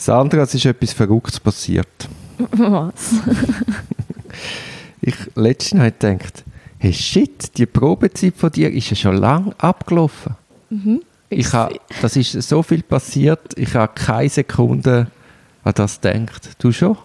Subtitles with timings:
[0.00, 2.08] Sandra, es ist etwas Verrücktes passiert.
[2.38, 3.14] Was?
[5.02, 6.44] Ich letztens habe gedacht,
[6.78, 10.34] hey shit, die Probezeit von dir ist ja schon lang abgelaufen.
[11.30, 11.70] Ich ha,
[12.02, 15.06] das ist so viel passiert, ich habe keine Sekunde
[15.64, 16.50] an das gedacht.
[16.58, 16.98] Du schon?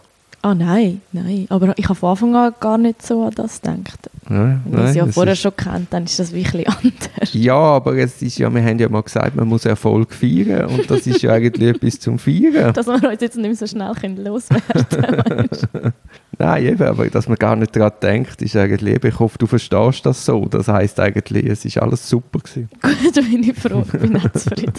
[0.46, 1.48] Ah nein, nein.
[1.50, 4.12] Aber ich habe von Anfang an gar nicht so an das gedacht.
[4.30, 7.34] Nein, Wenn ich es ja vorher ist- schon kennt, dann ist das wirklich anders.
[7.34, 10.92] Ja, aber es ist ja, wir haben ja mal gesagt, man muss Erfolg feiern und
[10.92, 12.74] das ist ja eigentlich etwas zum Feiern.
[12.76, 14.86] Dass wir uns jetzt nicht mehr so schnell können loswerden
[15.72, 15.94] können.
[16.38, 19.48] Nein, eben, aber dass man gar nicht daran denkt, ist eigentlich, eben, ich hoffe, du
[19.48, 20.46] verstehst das so.
[20.46, 22.70] Das heisst eigentlich, es ist alles super gewesen.
[22.84, 23.84] Gut, da bin ich froh.
[23.92, 24.74] Ich bin auch zufrieden.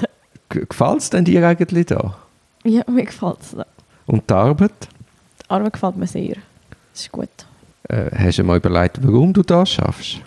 [0.48, 2.14] Gefällt es denn dir eigentlich da?
[2.62, 3.56] Ja, mir gefällt es.
[4.06, 4.70] Und die Arbeit?
[5.48, 6.36] Arbeit gefällt mir sehr.
[6.92, 7.28] Das ist gut.
[7.88, 10.20] Äh, hast du mal überlegt, warum du das schaffst?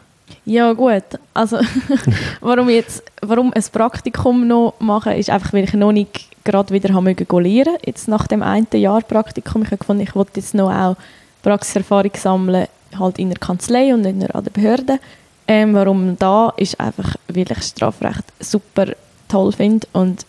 [0.46, 1.60] Ja gut, also
[2.42, 6.94] warum jetzt, warum ein Praktikum noch machen, ist einfach, weil ich noch nicht gerade wieder
[6.94, 7.78] haben mögen lernen.
[7.86, 10.96] Jetzt nach dem einen Jahr Praktikum, ich habe gefunden, ich wollte jetzt noch auch
[11.44, 15.00] Praxiserfahrung sammeln, halt in der Kanzlei und nicht nur an der Behörde.
[15.48, 18.88] Ähm, warum da, ist einfach, weil ich Strafrecht super
[19.28, 20.26] toll finde und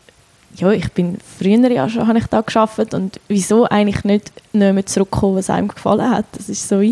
[0.57, 4.85] ja, ich bin früher ja schon, habe ich da geschafft und wieso eigentlich nicht, mehr
[4.87, 6.27] zurückkommen, was einem gefallen hat.
[6.33, 6.83] Das ist so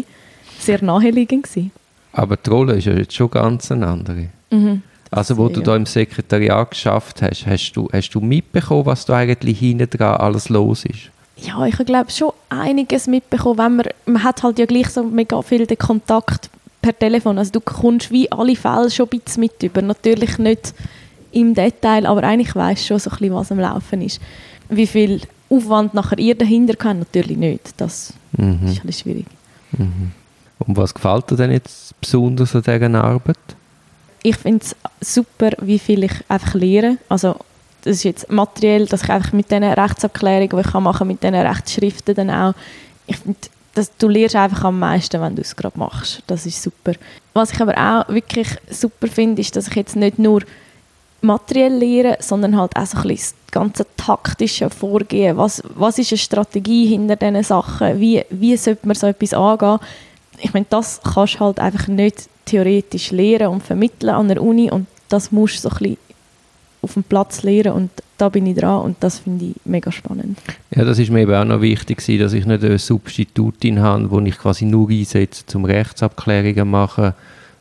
[0.58, 1.70] sehr naheliegend gewesen.
[2.12, 4.28] Aber die Rolle ist ja jetzt schon ganz eine andere.
[4.50, 4.82] Mhm.
[5.10, 5.54] Also, wo Ja.
[5.54, 9.88] du da im Sekretariat geschafft hast, hast du, hast du mitbekommen, was da eigentlich hinten
[9.88, 11.10] dran alles los ist?
[11.36, 15.40] Ja, ich glaube schon einiges mitbekommen, wenn man, man hat halt ja gleich so mega
[15.40, 16.50] viel den Kontakt
[16.82, 20.74] per Telefon, also du kommst wie alle Fälle schon ein bisschen mit über, natürlich nicht
[21.32, 24.20] im Detail, aber eigentlich weißt schon so ein bisschen, was am Laufen ist.
[24.68, 28.60] Wie viel Aufwand nachher ihr dahinter kann, natürlich nicht, das Mhm.
[28.66, 29.26] ist ein bisschen schwierig.
[30.58, 33.36] Und was gefällt dir denn jetzt besonders an dieser Arbeit?
[34.22, 37.36] Ich finde es super, wie viel ich einfach lehre, also
[37.84, 41.22] das ist jetzt materiell, dass ich einfach mit diesen Rechtsabklärungen, die ich kann machen mit
[41.22, 42.54] diesen Rechtsschriften dann auch,
[43.06, 43.38] ich finde,
[43.74, 46.22] dass du lernst einfach am meisten, wenn du es gerade machst.
[46.26, 46.92] Das ist super.
[47.32, 50.42] Was ich aber auch wirklich super finde, ist, dass ich jetzt nicht nur
[51.20, 55.36] materiell lehre, sondern halt auch so ein bisschen das ganze taktische Vorgehen.
[55.36, 58.00] Was, was ist eine Strategie hinter diesen Sachen?
[58.00, 59.78] Wie, wie sollte man so etwas angehen?
[60.40, 64.70] Ich meine, das kannst du halt einfach nicht theoretisch lehren und vermitteln an der Uni
[64.70, 65.98] und das musst du so ein bisschen
[66.80, 70.38] auf dem Platz lehren und da bin ich dran und das finde ich mega spannend.
[70.74, 74.28] Ja, das ist mir eben auch noch wichtig, dass ich nicht eine Substitutin habe, die
[74.28, 77.14] ich quasi nur einsetze, zum Rechtsabklärungen zu machen,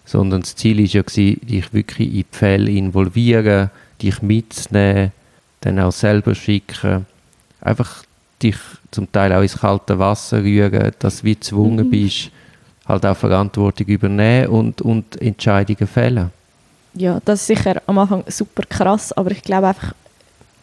[0.08, 3.70] sondern das Ziel war ja, gewesen, dich wirklich in die Fälle involvieren,
[4.02, 5.12] dich mitzunehmen,
[5.62, 7.06] dann auch selber schicken,
[7.62, 8.04] einfach
[8.42, 8.56] dich
[8.90, 12.32] zum Teil auch ins kalte Wasser rühren, dass du wie gezwungen bist,
[12.88, 16.32] halt auch Verantwortung übernehmen und, und Entscheidungen fällen.
[16.94, 19.94] Ja, das ist sicher am Anfang super krass, aber ich glaube einfach,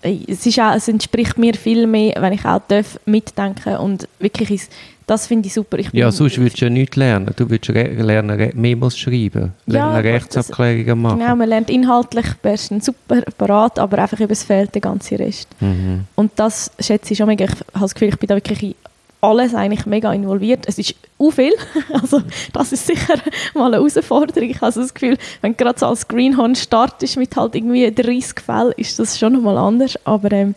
[0.05, 4.51] es, ist auch, es entspricht mir viel mehr, wenn ich auch darf mitdenken und wirklich
[4.51, 4.73] ist,
[5.07, 5.79] das finde ich super.
[5.79, 7.31] Ich Ja, sonst würdest du ja nichts lernen.
[7.37, 11.19] Du würdest lernen, Memos schreiben, Ja, lernen, aber Rechtsabklärungen machen.
[11.19, 15.49] Genau, man lernt inhaltlich bestens super parat, aber einfach über es fehlt der ganze Rest.
[15.61, 16.05] Mhm.
[16.15, 17.45] Und das schätze ich schon mega.
[17.45, 18.75] Ich habe das Gefühl, ich bin da wirklich
[19.25, 20.65] alles eigentlich mega involviert.
[20.67, 21.53] Es ist auch viel.
[21.93, 23.15] Also das ist sicher
[23.55, 24.51] mal eine Herausforderung.
[24.51, 28.41] Ich habe das Gefühl, wenn du gerade so als Greenhorn startest mit halt irgendwie 30
[28.41, 29.99] Fällen, ist das schon nochmal anders.
[30.05, 30.55] Aber ähm,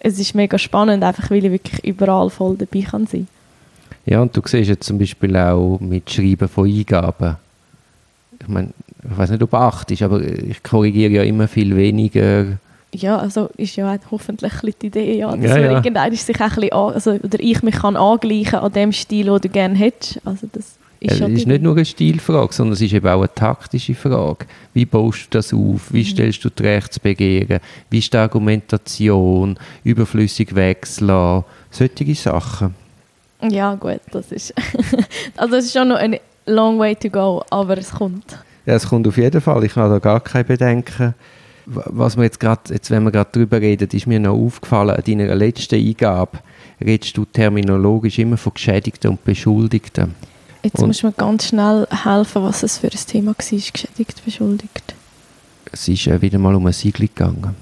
[0.00, 3.28] es ist mega spannend, einfach weil ich wirklich überall voll dabei kann sein.
[4.04, 7.36] Ja, und du siehst jetzt zum Beispiel auch mit Schreiben von Eingaben.
[8.40, 8.70] Ich meine,
[9.02, 12.58] ich weiß nicht, ob du achtest, aber ich korrigiere ja immer viel weniger.
[12.94, 15.70] Ja, also ist ja auch hoffentlich die Idee, ja, dass Ja, man ja.
[15.72, 19.26] irgendwann sich auch ein bisschen an, also, oder ich mich kann angleichen an dem Stil,
[19.26, 20.20] den du gerne hättest.
[20.24, 20.64] Also das
[21.00, 23.94] ist Es schon ist nicht nur eine Stilfrage, sondern es ist eben auch eine taktische
[23.94, 24.46] Frage.
[24.72, 25.92] Wie baust du das auf?
[25.92, 27.60] Wie stellst du die Rechtsbegehren?
[27.90, 29.58] Wie ist die Argumentation?
[29.84, 31.44] Überflüssig wegzulassen?
[31.70, 32.74] Solche Sachen.
[33.50, 34.54] Ja, gut, das ist.
[35.36, 36.16] also, es ist schon noch ein
[36.46, 38.38] long way to go, aber es kommt.
[38.64, 39.64] Ja, es kommt auf jeden Fall.
[39.64, 41.14] Ich habe da gar keine Bedenken.
[41.66, 45.02] Was wir jetzt gerade, jetzt, wenn wir gerade darüber reden, ist mir noch aufgefallen, an
[45.04, 46.38] deiner letzten Eingabe
[46.84, 50.14] redest du terminologisch immer von Geschädigten und Beschuldigten.
[50.62, 54.24] Jetzt Und- musst du mir ganz schnell helfen, was es für ein Thema war, geschädigt,
[54.24, 54.94] beschuldigt.
[55.72, 57.54] Es ist äh, wieder mal um eine Siedlung gegangen.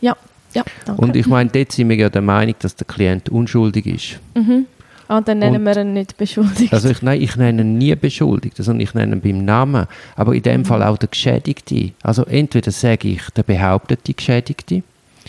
[0.00, 0.16] Ja,
[0.52, 1.00] ja, danke.
[1.00, 4.20] Und ich meine, dort sind wir ja der Meinung, dass der Klient unschuldig ist.
[4.34, 4.66] mhm.
[5.08, 6.72] Ah, dann nennen Und- wir ihn nicht beschuldigt.
[6.72, 9.86] Also ich, nein, ich nenne ihn nie beschuldigt, sondern ich nenne ihn beim Namen.
[10.16, 11.90] Aber in dem Fall auch der Geschädigte.
[12.02, 14.82] Also entweder sage ich der behauptete Geschädigte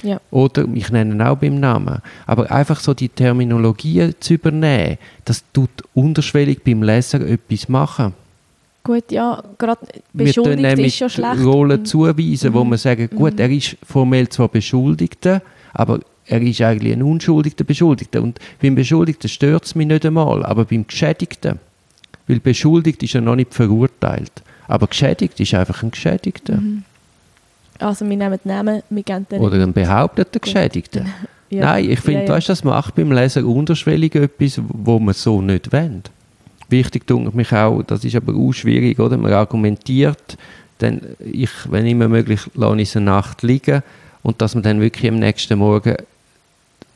[0.03, 0.19] ja.
[0.31, 1.99] oder ich nenne ihn auch beim Namen.
[2.25, 8.13] Aber einfach so die Terminologie zu übernehmen, das tut unterschwellig beim Leser etwas machen.
[8.83, 9.81] Gut, ja, gerade
[10.13, 11.43] Wir beschuldigt ist schon schlecht.
[11.43, 15.41] Rollen Und- zuweisen, wo wir sagen, gut, er ist formell zwar Beschuldigter,
[15.73, 18.21] aber er ist eigentlich ein unschuldiger Beschuldigter.
[18.21, 21.59] Und beim Beschuldigten stört es mich nicht einmal, aber beim Geschädigten,
[22.27, 24.31] weil beschuldigt ist er noch nicht verurteilt,
[24.67, 26.57] aber geschädigt ist einfach ein Geschädigter.
[26.57, 26.83] Mhm.
[27.79, 31.05] Also wir nehmen Namen, wir geben den Oder ein behaupteter Geschädigter.
[31.47, 31.65] Ja.
[31.65, 32.33] Nein, ich finde, Ja, ja.
[32.33, 36.01] weißt, das macht beim Leser unterschwellig etwas, wo man so nicht will.
[36.69, 39.15] Wichtig tut mich auch, das ist aber auch schwierig, oder?
[39.15, 40.37] Man argumentiert,
[40.79, 43.83] dann ich, wenn immer möglich, lasse ich es eine Nacht liegen
[44.23, 45.95] und dass man dann wirklich am nächsten Morgen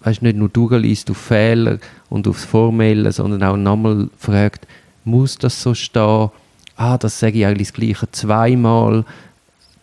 [0.01, 1.79] weißt, nicht nur durchliest auf Fehler
[2.09, 4.67] und aufs Formelle, sondern auch nochmal fragt,
[5.03, 6.29] muss das so stehen?
[6.75, 9.03] Ah, das sage ich eigentlich das Gleiche zweimal,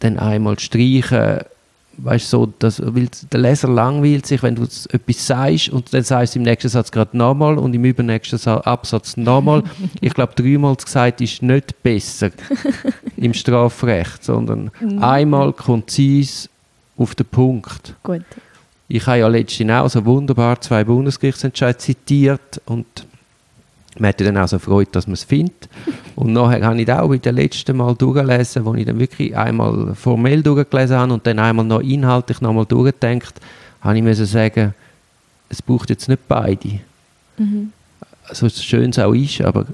[0.00, 1.40] dann einmal streichen,
[1.98, 6.34] weißt so, dass, weil der Leser langweilt sich, wenn du etwas sagst und dann sagst
[6.34, 9.62] du im nächsten Satz gerade nochmal und im übernächsten Sa Absatz nochmal.
[10.00, 12.30] ich glaube, dreimal gesagt ist nicht besser
[13.16, 14.70] im Strafrecht, sondern
[15.00, 16.48] einmal konzis
[16.96, 17.94] auf den Punkt.
[18.02, 18.24] Gut.
[18.88, 22.86] Ich habe ja letztens auch so wunderbar zwei Bundesgerichtsentscheide zitiert und
[23.98, 25.68] man hatte dann auch so Freude, dass man es findet.
[26.16, 29.94] Und nachher habe ich auch bei den letzten Mal durchgelesen, wo ich dann wirklich einmal
[29.94, 33.40] formell durchgelesen habe und dann einmal noch inhaltlich nochmal durchgedacht,
[33.80, 34.74] habe ich müssen sagen,
[35.48, 36.80] es braucht jetzt nicht beide.
[37.38, 37.72] Mhm.
[38.32, 39.66] So schön es auch ist, aber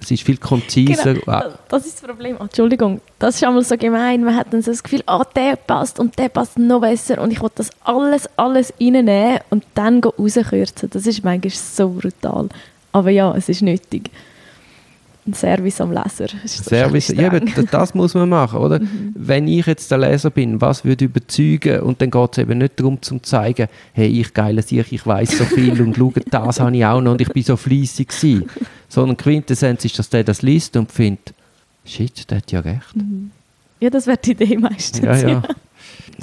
[0.00, 1.14] es ist viel konziser.
[1.14, 2.36] Genau, das- ist das Problem.
[2.38, 4.22] Oh, Entschuldigung, das ist einmal so gemein.
[4.24, 7.32] Man hat dann so das Gefühl, ah, der passt und der passt noch besser und
[7.32, 10.90] ich will das alles, alles reinnehmen und dann rauskürzen.
[10.90, 12.48] Das ist manchmal so brutal.
[12.92, 14.10] Aber ja, es ist nötig.
[15.28, 16.28] Ein Service am Leser.
[16.46, 18.80] Service, ja, das muss man machen, oder?
[19.14, 21.80] Wenn ich jetzt der Leser bin, was würde überzeugen?
[21.80, 25.36] Und dann geht es eben nicht darum, zu zeigen, hey, ich geile sich, ich weiß
[25.36, 28.48] so viel und schau, das habe ich auch noch und ich bin so fleissig gewesen.
[28.88, 31.34] Sondern Quintessenz ist, dass der das liest und findet,
[31.84, 32.94] shit, der hat ja recht.
[33.80, 35.04] Ja, das wäre die Idee meistens.
[35.04, 35.42] Ja, ja.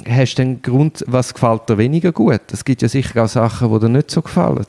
[0.08, 2.40] Hast du einen Grund, was gefällt dir weniger gut?
[2.50, 4.66] Es gibt ja sicher auch Sachen, die dir nicht so gefallen.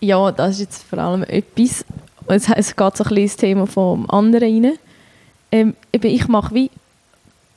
[0.00, 1.84] Ja, das ist jetzt vor allem etwas.
[2.28, 4.78] Es, geht so ein bisschen ins Thema vom anderen rein.
[5.50, 6.70] Ähm, ich mache wie,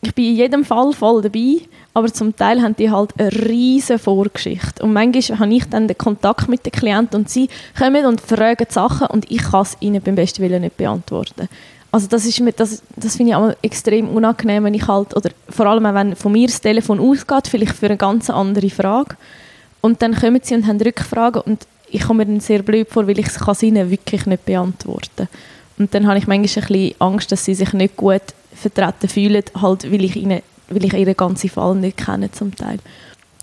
[0.02, 1.58] ich bin in jedem Fall voll dabei,
[1.94, 4.84] aber zum Teil haben die halt eine riesige Vorgeschichte.
[4.84, 8.68] Und manchmal habe ich dann den Kontakt mit den Klienten und sie kommen und fragen
[8.70, 11.50] Sachen und ich kann es ihnen beim besten Willen nicht beantworten.
[11.92, 15.30] Also das, ist mir, das, das finde ich auch extrem unangenehm, wenn ich halt, oder
[15.50, 19.18] vor allem auch wenn von mir das Telefon ausgeht, vielleicht für eine ganz andere Frage.
[19.82, 23.08] Und dann kommen sie und haben Rückfragen und ich komme mir dann sehr blöd vor,
[23.08, 25.28] weil ich es kann ihnen wirklich nicht beantworten
[25.78, 28.22] Und dann habe ich manchmal ein bisschen Angst, dass sie sich nicht gut
[28.54, 32.80] vertreten fühlen, halt, weil ich, ihnen, weil ich ihren ganzen Fall nicht kenne zum Teil.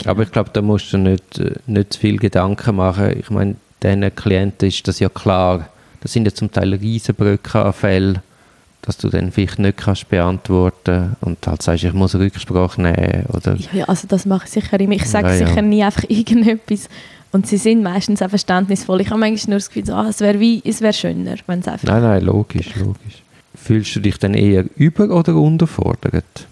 [0.04, 3.18] Aber ich glaube, da musst du nicht, äh, nicht zu viel Gedanken machen.
[3.18, 5.68] Ich meine, diesen Klienten ist das ja klar.
[6.00, 8.18] Das sind ja zum Teil Riesenbrücken an Fällen,
[8.82, 13.26] dass du dann vielleicht nicht kannst beantworten und halt sagst, ich muss Rücksprache nehmen.
[13.32, 14.94] Oder Ja, ja, also das mache ich sicher immer.
[14.94, 15.46] Ich sage Ja, ja.
[15.46, 16.88] sicher nie einfach irgendetwas.
[17.30, 19.00] Und sie sind meistens auch verständnisvoll.
[19.02, 21.60] Ich habe manchmal nur das Gefühl, so, ah, es wäre wie, es wäre schöner, wenn
[21.60, 21.86] es einfach...
[21.86, 23.22] Nein, nein, logisch, logisch.
[23.54, 26.46] Fühlst du dich dann eher über- oder unterfordert?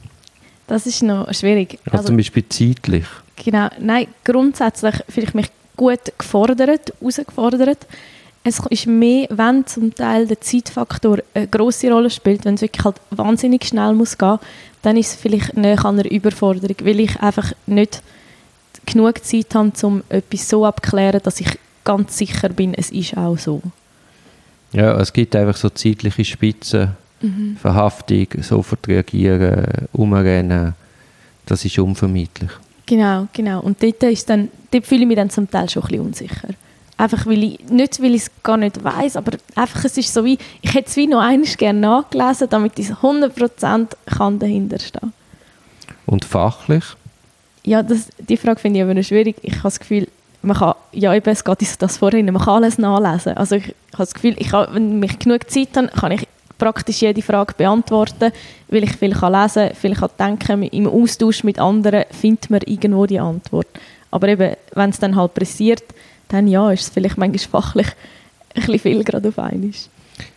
[0.66, 1.78] Das ist noch schwierig.
[1.86, 3.04] Also, Also, zum Beispiel zeitlich.
[3.42, 5.46] Genau, nein, grundsätzlich fühle ich mich
[5.76, 7.86] gut gefordert, herausgefordert.
[8.42, 12.84] Es ist mehr, wenn zum Teil der Zeitfaktor eine grosse Rolle spielt, wenn es wirklich
[12.84, 14.38] halt wahnsinnig schnell muss gehen,
[14.82, 18.02] dann ist es vielleicht näher an einer Überforderung, weil ich einfach nicht
[18.86, 23.36] genug Zeit habe, um etwas so abzuklären, dass ich ganz sicher bin, es ist auch
[23.38, 23.60] so.
[24.72, 27.56] Ja, es gibt einfach so zeitliche Spitzen, Mhm.
[27.60, 30.74] Verhaftung, sofort reagieren, umrennen.
[31.46, 32.50] Das ist unvermeidlich.
[32.84, 33.60] Genau, genau.
[33.60, 36.48] Und dort, ist dann, dort fühle ich mich dann zum Teil schon ein bisschen unsicher.
[36.98, 40.24] Einfach weil ich, nicht weil ich es gar nicht weiß, aber einfach es ist so
[40.24, 45.12] wie, ich hätte es wie noch eines gerne nachgelesen, damit ich 100% kann dahinter stehen
[46.06, 46.84] Und fachlich?
[47.66, 49.36] Ja, das, die Frage finde ich aber schwierig.
[49.42, 50.06] Ich habe das Gefühl,
[50.42, 53.36] man kann, ja eben, es geht das vorhin, man kann alles nachlesen.
[53.36, 57.02] Also ich, habe das Gefühl, ich kann, wenn ich genug Zeit habe, kann ich praktisch
[57.02, 58.30] jede Frage beantworten,
[58.68, 60.62] weil ich viel kann lesen, viel kann denken.
[60.62, 63.66] Im Austausch mit anderen findet man irgendwo die Antwort.
[64.12, 65.82] Aber eben, wenn es dann halt pressiert,
[66.28, 67.88] dann ja, ist es vielleicht manchmal fachlich
[68.54, 69.72] ein bisschen viel gerade auf einmal.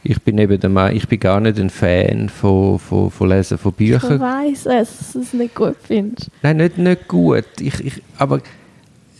[0.03, 3.57] Ich bin eben der Meinung, ich bin gar nicht ein Fan von, von, von Lesen
[3.57, 4.19] von Ich Büchern.
[4.19, 6.29] weiss es, dass du es nicht gut findest.
[6.41, 7.45] Nein, nicht, nicht gut.
[7.59, 8.41] Ich, ich, aber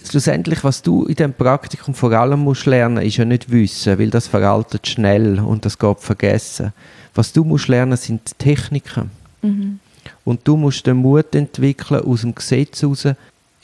[0.08, 4.10] schlussendlich, was du in diesem Praktikum vor allem musst lernen, ist ja nicht Wissen, weil
[4.10, 6.74] das veraltet schnell und das geht vergessen.
[7.14, 9.12] Was du musst lernen, sind Techniken.
[9.42, 9.80] Mhm.
[10.26, 13.08] Und du musst den Mut entwickeln, aus dem Gesetz heraus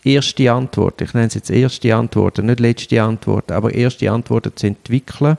[0.04, 4.68] erste Antworten, ich nenne es jetzt erste Antworten, nicht letzte Antworten, aber erste Antworten zu
[4.68, 5.38] entwickeln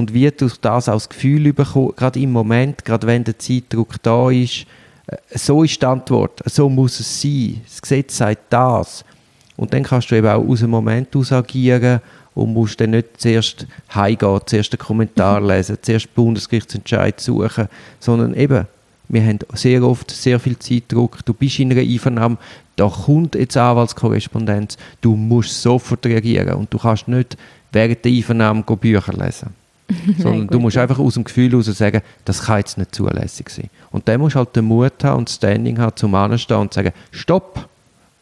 [0.00, 4.30] und wie du das als Gefühl bekommst, gerade im Moment, gerade wenn der Zeitdruck da
[4.30, 4.64] ist,
[5.06, 9.04] äh, so ist die Antwort, so muss es sein, das Gesetz sagt das.
[9.58, 12.00] Und dann kannst du eben auch aus dem Moment aus agieren
[12.34, 18.66] und musst dann nicht zuerst heimgehen, zuerst den Kommentar lesen, zuerst Bundesgerichtsentscheid suchen, sondern eben,
[19.10, 22.38] wir haben sehr oft sehr viel Zeitdruck, du bist in einer Einvernahme,
[22.76, 27.36] da kommt jetzt Anwaltskorrespondenz, du musst sofort reagieren und du kannst nicht
[27.70, 29.60] während der Einvernahme Bücher lesen.
[30.18, 33.70] Sondern du musst einfach aus dem Gefühl heraus sagen, das kann jetzt nicht zulässig sein.
[33.90, 36.72] Und dann musst du halt den Mut haben und das Standing haben, zum Anstehen und
[36.72, 37.68] sagen, stopp!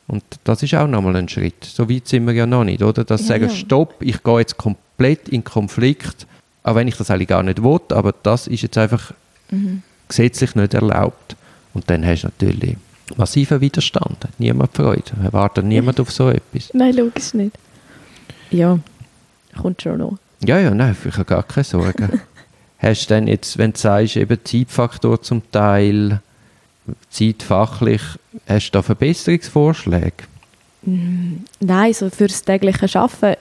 [0.07, 1.65] Und das ist auch nochmal ein Schritt.
[1.65, 3.05] So weit sind wir ja noch nicht, oder?
[3.05, 3.55] Dass ja, sagen, ja.
[3.55, 6.27] stopp, ich gehe jetzt komplett in Konflikt,
[6.63, 9.13] auch wenn ich das eigentlich gar nicht will, aber das ist jetzt einfach
[9.51, 9.83] mhm.
[10.09, 11.37] gesetzlich nicht erlaubt.
[11.75, 12.77] Und dann hast du natürlich
[13.17, 14.25] massiven Widerstand.
[14.25, 15.13] Hat niemand Freude.
[15.23, 16.71] Erwartet niemand auf so etwas.
[16.73, 17.57] Nein, logisch nicht.
[18.51, 18.79] Ja,
[19.61, 20.19] kommt schon noch.
[20.45, 22.21] Ja, ja, nein, ich habe gar keine Sorgen.
[22.79, 26.21] Hast du denn jetzt, wenn du sagst, eben Zeitfaktor zum Teil,
[27.11, 28.03] zeitfachlich,
[28.47, 30.25] hast du da Verbesserungsvorschläge?
[30.83, 33.37] Mm, nein, so fürs tägliche Arbeiten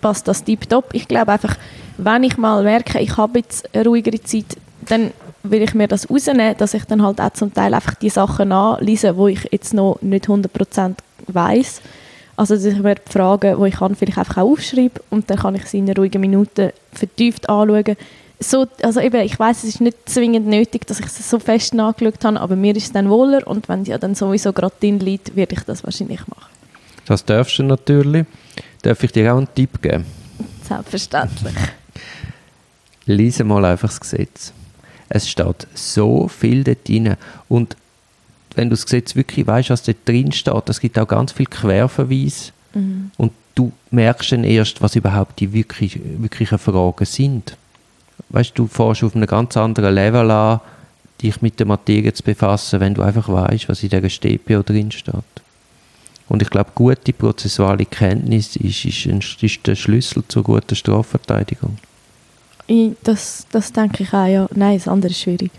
[0.00, 0.90] passt das tiptop.
[0.92, 1.56] Ich glaube einfach,
[1.96, 4.56] wenn ich mal merke, ich habe jetzt eine ruhigere Zeit,
[4.88, 5.10] dann
[5.42, 8.50] will ich mir das rausnehmen, dass ich dann halt auch zum Teil einfach die Sachen
[8.50, 10.94] nachlese, wo ich jetzt noch nicht 100%
[11.26, 11.80] weiß.
[12.42, 15.38] Also dass ich mir die Fragen, die ich kann, vielleicht einfach auch aufschreibe und dann
[15.38, 17.96] kann ich sie in einer ruhigen Minute vertieft anschauen.
[18.40, 21.72] So, also eben, ich weiß, es ist nicht zwingend nötig, dass ich es so fest
[21.72, 24.74] nachgeschaut habe, aber mir ist es dann wohler und wenn es ja dann sowieso gerade
[24.80, 26.50] drin liegt, werde ich das wahrscheinlich machen.
[27.04, 28.26] Das darfst du natürlich.
[28.82, 30.04] Darf ich dir auch einen Tipp geben?
[30.66, 31.54] Selbstverständlich.
[33.06, 34.52] Lies mal einfach das Gesetz.
[35.08, 37.14] Es steht so viel dort drin.
[37.48, 37.76] Und
[38.56, 41.46] wenn du das Gesetz wirklich weißt, was dort drin steht, es gibt auch ganz viel
[41.46, 42.52] Querverweise.
[42.74, 43.10] Mhm.
[43.16, 47.56] Und du merkst dann erst, was überhaupt die wirklich, wirklichen Fragen sind.
[48.28, 50.60] Weißt du, fährst auf einem ganz anderen Level an,
[51.22, 54.90] dich mit der Materie zu befassen, wenn du einfach weißt, was in dieser StPO drin
[54.90, 55.14] steht.
[56.28, 61.78] Und ich glaube, gute prozessuale Kenntnis ist, ist, ein, ist der Schlüssel zur guten Strafverteidigung.
[62.66, 64.48] Ich, das, das denke ich auch, ja.
[64.54, 65.50] Nein, das andere ist schwierig.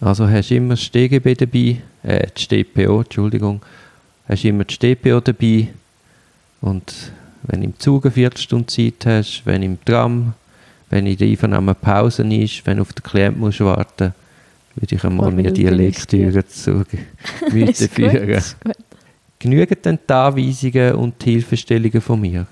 [0.00, 3.62] Also hast du immer das StGB dabei, äh, die StPO, Entschuldigung,
[4.28, 5.68] hast du immer die StPO dabei.
[6.60, 10.34] Und wenn du im Zug eine Viertelstunde Zeit hast, wenn im Tram,
[10.88, 14.14] wenn in der Einvernahme Pause ist, wenn du auf den Klienten musst warten
[14.76, 16.84] würde ich einmal mir die Lektüre zu
[17.48, 18.42] Gemüte führen.
[19.38, 22.46] Genügen denn die Anweisungen und die Hilfestellungen von mir?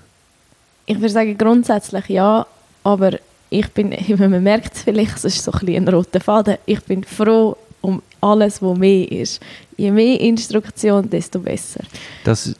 [0.85, 2.45] Ich würde sagen, grundsätzlich ja,
[2.83, 3.19] aber
[3.49, 7.03] ich bin, man merkt es vielleicht, es ist so ein, ein roter Faden, ich bin
[7.03, 9.41] froh um alles, was mehr ist.
[9.77, 11.81] Je mehr Instruktion, desto besser.
[12.23, 12.55] Das,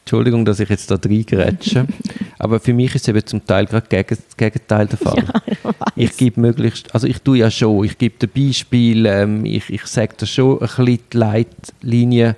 [0.00, 1.86] Entschuldigung, dass ich jetzt da reingrätsche,
[2.38, 5.18] aber für mich ist es eben zum Teil gerade das Gegenteil der Fall.
[5.18, 9.44] Ja, ich, ich gebe möglichst, also ich tue ja schon, ich gebe ein Beispiel, ähm,
[9.44, 12.36] ich, ich sage da schon ein bisschen die Leitlinie,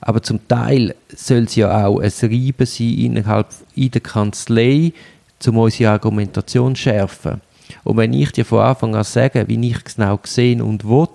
[0.00, 4.92] aber zum Teil soll es ja auch ein Reiben sein innerhalb in der Kanzlei,
[5.46, 7.40] um unsere Argumentation zu schärfen.
[7.84, 11.08] Und wenn ich dir von Anfang an sage, wie ich es genau gesehen und will,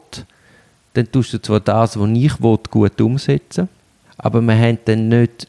[0.93, 3.69] dann tust du zwar das, was ich will, gut umsetzen,
[4.17, 5.47] aber wir haben dann nicht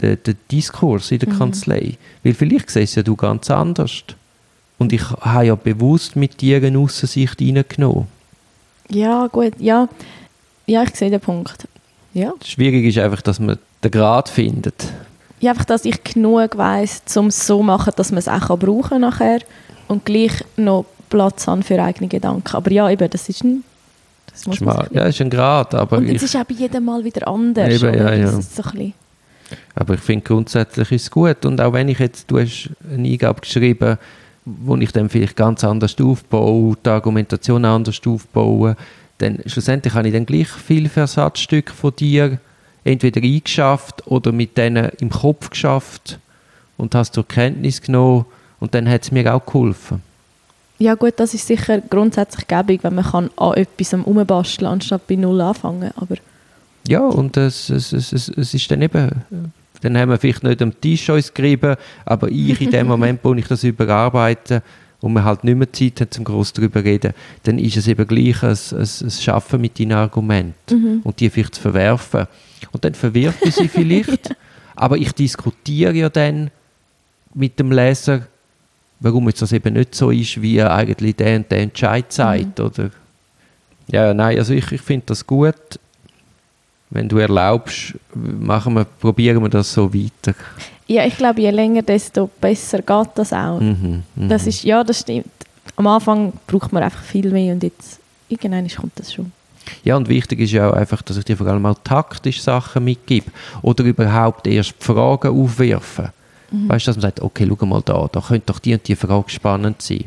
[0.00, 1.38] den, den Diskurs in der mhm.
[1.38, 1.96] Kanzlei.
[2.22, 4.02] Weil vielleicht siehst ja du ganz anders.
[4.78, 8.08] Und ich habe ja bewusst mit dir eine Aussicht reingenommen.
[8.88, 9.88] Ja, gut, ja.
[10.66, 11.68] Ja, ich sehe den Punkt.
[12.14, 12.32] Ja.
[12.44, 14.92] Schwierig ist einfach, dass man den Grad findet.
[15.40, 18.58] Ja, einfach, dass ich genug weiss, um es so zu machen, dass man es auch
[18.58, 19.40] brauchen kann nachher
[19.88, 22.56] und gleich noch Platz haben für eigene Gedanken.
[22.56, 23.64] Aber ja, eben, das ist ein
[24.32, 27.04] das muss man ja, ist ein Grad, aber und es ist auch bei jedem Mal
[27.04, 27.82] wieder anders.
[27.82, 28.40] Eben, ja, ja.
[28.40, 28.62] So
[29.74, 33.08] aber ich finde grundsätzlich ist es gut und auch wenn ich jetzt, du hast eine
[33.08, 33.98] Eingabe geschrieben,
[34.44, 38.76] wo ich dann vielleicht ganz anders aufbaue, die Argumentation anders aufbaue,
[39.18, 42.38] dann schlussendlich habe ich dann gleich viel Versatzstücke von dir
[42.84, 46.18] entweder eingeschafft oder mit denen im Kopf geschafft
[46.76, 48.24] und hast zur Kenntnis genommen
[48.58, 50.02] und dann hat es mir auch geholfen.
[50.82, 55.14] Ja gut, das ist sicher grundsätzlich gäbig, wenn man kann an etwas umbasteln anstatt bei
[55.14, 56.16] Null anfangen, aber...
[56.88, 59.22] Ja, und es, es, es, es ist dann eben...
[59.82, 63.32] Dann haben wir vielleicht nicht am Tisch uns gerieben, aber ich in dem Moment, wo
[63.34, 64.62] ich das überarbeite
[65.00, 68.06] und man halt nicht mehr Zeit hat, zum groß darüber reden, dann ist es eben
[68.06, 71.00] gleich ein, ein, ein Schaffen mit deinen Argumenten mhm.
[71.04, 72.26] und die vielleicht zu verwerfen.
[72.72, 74.34] Und dann verwirft ich sie vielleicht,
[74.74, 76.50] aber ich diskutiere ja dann
[77.34, 78.26] mit dem Leser,
[79.02, 82.64] warum jetzt das eben nicht so ist, wie eigentlich der und der Entscheid sagt, mhm.
[82.64, 82.90] oder?
[83.88, 85.78] Ja, nein, also ich, ich finde das gut.
[86.90, 90.34] Wenn du erlaubst, machen wir, probieren wir das so weiter.
[90.86, 93.60] Ja, ich glaube, je länger, desto besser geht das auch.
[93.60, 94.28] Mhm, mh.
[94.28, 95.26] Das ist, ja, das stimmt.
[95.76, 99.32] Am Anfang braucht man einfach viel mehr und jetzt, irgendwann kommt das schon.
[99.84, 102.84] Ja, und wichtig ist ja auch einfach, dass ich dir vor allem auch taktisch Sachen
[102.84, 103.30] mitgebe
[103.62, 106.08] oder überhaupt erst Fragen aufwerfen.
[106.52, 106.68] Mhm.
[106.68, 108.96] Weißt du, dass man sagt, okay, schau mal da, da könnte doch die und die
[108.96, 110.04] Frage spannend sein.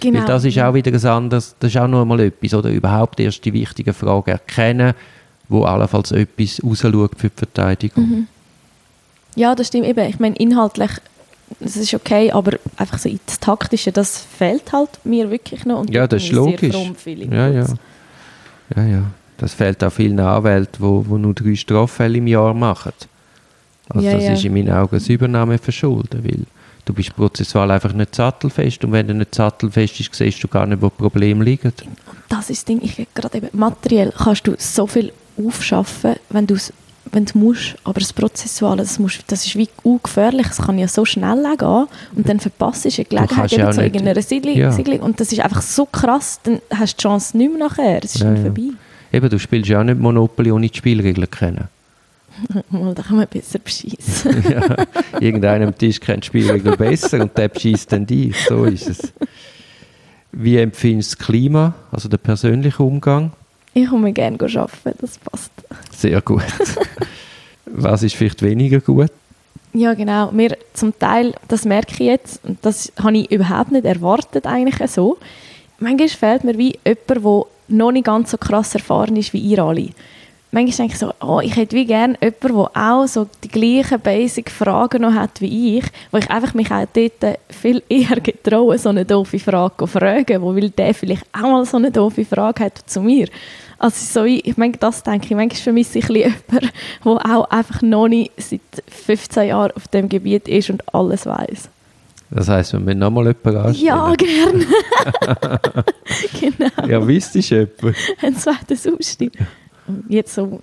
[0.00, 0.20] Genau.
[0.20, 3.18] Weil das ist auch wieder ein anderes, das ist auch noch einmal etwas, oder überhaupt
[3.18, 4.94] erst die wichtigen Fragen erkennen,
[5.48, 8.08] wo allenfalls etwas rausschaut für die Verteidigung.
[8.08, 8.26] Mhm.
[9.34, 10.08] Ja, das stimmt eben.
[10.08, 10.90] Ich meine, inhaltlich,
[11.60, 15.80] das ist okay, aber einfach so ins Taktische, das fehlt halt mir wirklich noch.
[15.80, 16.76] Und ja, das ist logisch.
[17.30, 17.66] Ja, ja.
[18.76, 19.02] ja, ja.
[19.38, 22.92] Das fehlt auch vielen Anwälten, die wo, wo nur drei Straffälle im Jahr machen.
[23.90, 24.32] Also ja, das ja.
[24.32, 26.44] ist in meinen Augen das Übernahme verschulden, weil
[26.84, 30.66] du bist prozessual einfach nicht sattelfest und wenn du nicht sattelfest bist, siehst du gar
[30.66, 31.72] nicht, wo Probleme liegen.
[31.84, 31.96] Und
[32.28, 36.54] das ist das Ding, ich gerade eben, materiell kannst du so viel aufschaffen, wenn du
[36.54, 36.72] es
[37.12, 40.88] wenn du musst, aber das Prozessuale, das, musst, das ist wie ungefährlich, es kann ja
[40.88, 44.72] so schnell gehen und dann verpasst du eine Gelegenheit eben zu irgendeiner Siedlung, ja.
[44.72, 48.04] Siedlung und das ist einfach so krass, dann hast du die Chance nicht mehr nachher,
[48.04, 48.70] es ist ja, dann vorbei.
[49.10, 51.68] Eben, du spielst ja auch nicht Monopoly ohne die Spielregeln kennen.
[52.70, 54.44] Mal, da kann man besser beschießen.
[54.50, 54.86] ja,
[55.20, 59.12] irgendeinem Tisch kennt die Spielregeln besser und der beschießt dann dich, so ist es.
[60.32, 63.32] Wie empfindest du das Klima, also der persönliche Umgang?
[63.74, 65.52] Ich komme gerne arbeiten, das passt.
[65.96, 66.44] Sehr gut.
[67.66, 69.10] Was ist vielleicht weniger gut?
[69.72, 70.32] Ja, genau.
[70.32, 74.90] Mir zum Teil, das merke ich jetzt, und das habe ich überhaupt nicht erwartet eigentlich
[74.90, 75.18] so.
[75.78, 79.58] Manchmal fehlt mir wie jemand, der noch nicht ganz so krass erfahren ist wie ihr
[79.58, 79.90] alle
[80.50, 84.00] manchmal denke ich so, oh, ich hätte wie gerne jemanden, der auch so die gleichen
[84.00, 88.88] Basic-Fragen noch hat wie ich, wo ich einfach mich auch dort viel eher getraue, so
[88.88, 92.64] eine doofe Frage zu fragen, wo will der vielleicht auch mal so eine doofe Frage
[92.64, 93.28] hat zu mir.
[93.78, 96.70] Also so, ich meine, das denke ich, manchmal vermisse ich jemanden,
[97.04, 101.68] der auch einfach noch nicht seit 15 Jahren auf dem Gebiet ist und alles weiß.
[102.30, 103.86] Das heisst, wir müssen nochmal jemanden anstellen?
[103.86, 104.66] Ja, gerne.
[106.40, 106.88] genau.
[106.88, 107.94] Ja, wisst ihr jemanden?
[108.20, 109.32] Ein zweites Ausstieg
[110.08, 110.60] jetzt so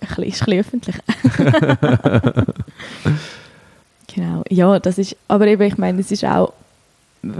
[0.00, 0.96] ein bisschen, ist ein bisschen öffentlich.
[4.14, 6.52] genau, ja, das ist, aber eben, ich meine, es ist auch,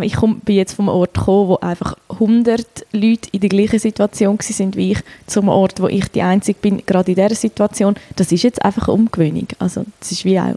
[0.01, 4.39] ich komm, bin jetzt vom Ort gekommen, wo einfach 100 Leute in der gleichen Situation
[4.41, 7.95] sind wie ich, zum Ort, wo ich die Einzige bin, gerade in dieser Situation.
[8.17, 9.47] Das ist jetzt einfach eine Umgewöhnung.
[9.59, 10.55] Also das ist wie auch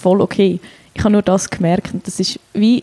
[0.00, 0.58] voll okay.
[0.94, 2.82] Ich habe nur das gemerkt und das ist wie,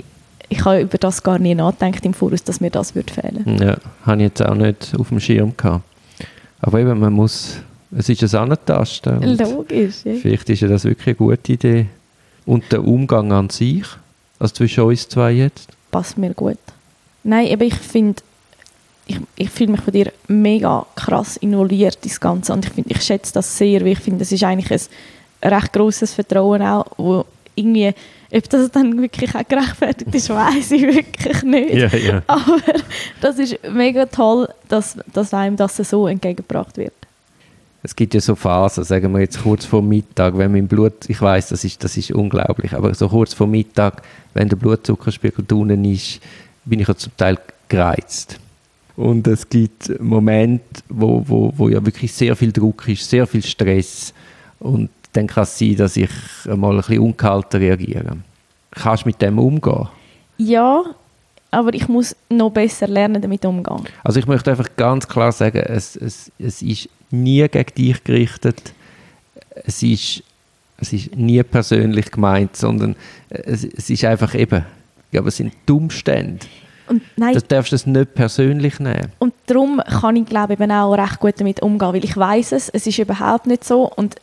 [0.50, 3.58] ich habe über das gar nie nachgedacht im Voraus, dass mir das würde fehlen.
[3.60, 5.84] Ja, habe ich jetzt auch nicht auf dem Schirm gehabt.
[6.62, 7.58] Aber eben, man muss,
[7.98, 9.38] es ist ein Antasten.
[9.38, 10.14] Logisch, ja.
[10.14, 11.88] Vielleicht ist ja das wirklich eine gute Idee.
[12.46, 13.86] Und der Umgang an sich,
[14.40, 15.70] also zwischen uns zwei jetzt?
[15.92, 16.58] Passt mir gut.
[17.24, 18.22] Nein, aber ich finde,
[19.06, 23.02] ich, ich fühle mich von dir mega krass involviert ins Ganze und ich, find, ich
[23.02, 24.72] schätze das sehr, weil ich finde, das ist eigentlich
[25.42, 27.94] ein recht grosses Vertrauen auch, wo irgendwie
[28.34, 31.74] ob das dann wirklich auch gerechtfertigt ist, weiß ich wirklich nicht.
[31.74, 32.24] Yeah, yeah.
[32.28, 32.60] Aber
[33.20, 36.94] das ist mega toll, dass, dass einem das so entgegengebracht wird.
[37.84, 41.20] Es gibt ja so Phasen, sagen wir jetzt kurz vor Mittag, wenn mein Blut, ich
[41.20, 45.84] weiß, das ist, das ist unglaublich, aber so kurz vor Mittag, wenn der Blutzuckerspiegel unten
[45.86, 46.22] ist,
[46.64, 48.40] bin ich ja zum Teil gereizt.
[48.96, 53.42] Und es gibt Momente, wo, wo, wo ja wirklich sehr viel Druck ist, sehr viel
[53.42, 54.14] Stress.
[54.60, 56.10] Und dann kann es sein, dass ich
[56.46, 58.18] mal ein bisschen ungehalten reagiere.
[58.72, 59.90] Kannst du mit dem umgehen?
[60.38, 60.84] Ja,
[61.52, 63.84] aber ich muss noch besser lernen, damit umzugehen.
[64.04, 68.74] Also ich möchte einfach ganz klar sagen, es, es, es ist nie gegen dich gerichtet.
[69.66, 70.24] Es ist,
[70.78, 72.96] es ist nie persönlich gemeint, sondern
[73.30, 74.66] es, es ist einfach eben,
[75.12, 76.46] ja, aber es sind die Umstände.
[76.88, 79.12] Und nein, das darfst du es nicht persönlich nehmen.
[79.20, 82.70] Und darum kann ich glaube ich auch recht gut damit umgehen, weil ich weiß es,
[82.70, 84.16] es ist überhaupt nicht so und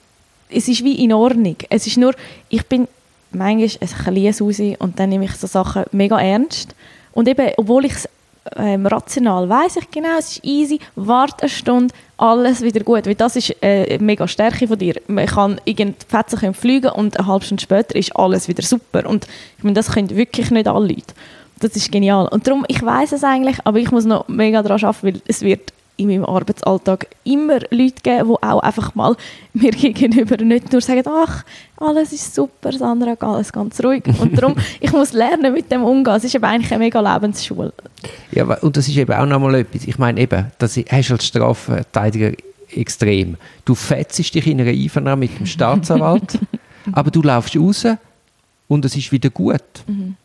[0.50, 1.56] es ist wie in Ordnung.
[1.70, 2.14] Es ist nur,
[2.48, 2.88] ich bin
[3.30, 6.74] manchmal ein bisschen Susi und dann nehme ich so Sachen mega ernst.
[7.12, 8.08] Und eben, obwohl ich es
[8.56, 13.06] ähm, rational weiß ich genau, es ist easy, warte eine Stunde, alles wieder gut.
[13.06, 14.94] Weil das ist äh, mega Stärke von dir.
[15.06, 19.08] Man kann irgendwie Fetzen fliegen und eine halbe Stunde später ist alles wieder super.
[19.08, 19.26] Und
[19.58, 21.14] ich meine, das können wirklich nicht alle Leute.
[21.61, 22.28] Das ist genial.
[22.28, 25.42] Und darum, ich weiß es eigentlich, aber ich muss noch mega daran arbeiten, weil es
[25.42, 29.16] wird in meinem Arbeitsalltag immer Leute geben, die auch einfach mal
[29.52, 31.44] mir gegenüber nicht nur sagen, ach,
[31.76, 34.04] alles ist super, Sandra, alles ganz ruhig.
[34.20, 36.16] Und darum, ich muss lernen, mit dem umzugehen.
[36.16, 37.72] Es ist eben eigentlich eine mega Lebensschule.
[38.30, 39.84] Ja, und das ist eben auch nochmal etwas.
[39.84, 42.32] Ich meine eben, das hast du als Strafverteidiger
[42.70, 43.37] extrem.
[43.64, 46.38] Du fetzt dich in einer Einvernahme mit dem Staatsanwalt,
[46.92, 47.87] aber du laufst raus
[48.68, 49.62] und es ist wieder gut.
[49.87, 50.16] Mhm.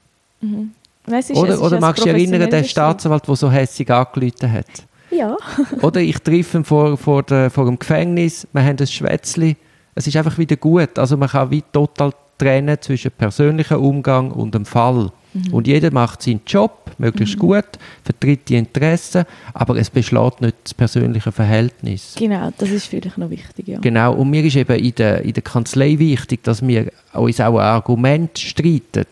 [0.41, 0.71] Mhm.
[1.17, 4.67] Ist, oder oder magst du dich erinnern, der Staatsanwalt, der so hässlich angerufen hat?
[5.15, 5.37] Ja.
[5.81, 9.55] Oder ich treffe ihn vor, vor, der, vor dem Gefängnis, wir haben ein Schwätzchen.
[9.95, 10.97] Es ist einfach wieder gut.
[10.97, 15.11] Also man kann wie total trennen zwischen persönlichem Umgang und dem Fall.
[15.33, 15.53] Mhm.
[15.53, 17.39] Und jeder macht seinen Job möglichst mhm.
[17.39, 17.65] gut,
[18.03, 22.15] vertritt die Interessen, aber es beschlägt nicht das persönliche Verhältnis.
[22.17, 23.79] Genau, das ist vielleicht noch wichtig, ja.
[23.79, 27.57] Genau, und mir ist eben in der, in der Kanzlei wichtig, dass wir uns auch
[27.57, 29.05] ein Argument streiten.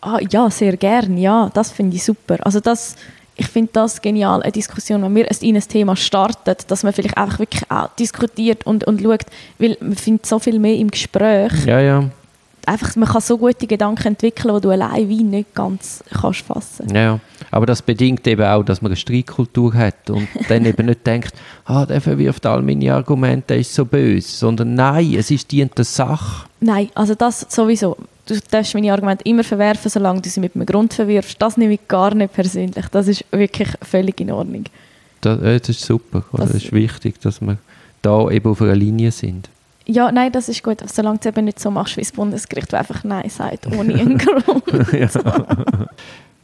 [0.00, 2.36] Ah, ja, sehr gern, ja, das finde ich super.
[2.40, 2.96] Also das,
[3.36, 7.16] ich finde das genial, eine Diskussion, wenn wir in ein Thema starten, dass man vielleicht
[7.16, 9.26] einfach wirklich auch diskutiert und, und schaut,
[9.58, 11.52] weil man findet so viel mehr im Gespräch.
[11.66, 12.04] Ja, ja
[12.66, 16.94] einfach, man kann so gute Gedanken entwickeln, die du allein wie nicht ganz kannst fassen.
[16.94, 17.20] Ja,
[17.50, 21.34] aber das bedingt eben auch, dass man eine Streitkultur hat und dann eben nicht denkt,
[21.64, 25.76] ah, der verwirft all meine Argumente, der ist so böse, sondern nein, es ist dient
[25.76, 26.46] der Sache.
[26.60, 27.96] Nein, also das sowieso.
[28.26, 31.40] Du darfst meine Argumente immer verwerfen, solange du sie mit einem Grund verwirfst.
[31.40, 32.86] Das nehme ich gar nicht persönlich.
[32.90, 34.64] Das ist wirklich völlig in Ordnung.
[35.20, 36.24] Das, das ist super.
[36.32, 37.58] Das, das ist wichtig, dass wir
[38.00, 39.48] da eben auf einer Linie sind.
[39.86, 42.72] Ja, nein, das ist gut, solange du es eben nicht so machst, wie das Bundesgericht,
[42.72, 44.64] wo einfach Nein sagt, ohne einen Grund.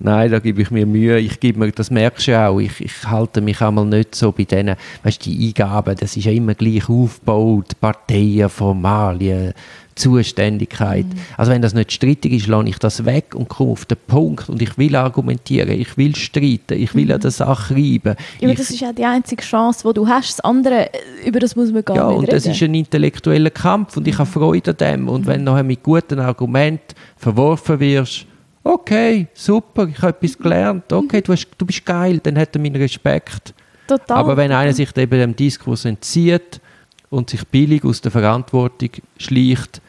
[0.03, 1.19] Nein, da gebe ich mir Mühe.
[1.19, 4.45] Ich gebe mir, das merkst du auch, ich, ich halte mich einmal nicht so bei
[4.45, 9.53] denen, weißt die Eingaben, das ist ja immer gleich aufgebaut, Parteien, Formalien,
[10.01, 11.07] Zuständigkeit.
[11.07, 11.19] Mhm.
[11.37, 14.49] Also wenn das nicht strittig ist, lasse ich das weg und komme auf den Punkt
[14.49, 17.13] und ich will argumentieren, ich will streiten, ich will mhm.
[17.13, 18.17] an der Sache reiben.
[18.41, 20.39] Ja, aber das ist ja die einzige Chance, die du hast.
[20.39, 20.91] Das andere,
[21.25, 22.27] über das muss man gar ja, nicht reden.
[22.27, 24.33] Ja, und das ist ein intellektueller Kampf und ich habe mhm.
[24.33, 25.09] Freude an dem.
[25.09, 25.27] Und mhm.
[25.27, 28.27] wenn du nachher mit guten Argumenten verworfen wirst,
[28.65, 32.61] okay, super, ich habe etwas gelernt, okay, du, hast, du bist geil, dann hat er
[32.61, 33.55] meinen Respekt.
[33.87, 34.17] Total.
[34.17, 36.61] Aber wenn einer sich eben dem Diskurs entzieht
[37.09, 39.81] und sich billig aus der Verantwortung schleicht,